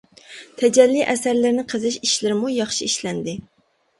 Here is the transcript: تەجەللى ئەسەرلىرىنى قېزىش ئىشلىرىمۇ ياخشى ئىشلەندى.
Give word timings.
تەجەللى 0.61 1.03
ئەسەرلىرىنى 1.11 1.65
قېزىش 1.73 1.99
ئىشلىرىمۇ 2.07 2.51
ياخشى 2.55 2.87
ئىشلەندى. 2.91 3.37